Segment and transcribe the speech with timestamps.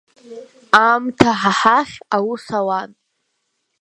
[0.83, 2.89] Аамҭа ҳа ҳахь аус ауан.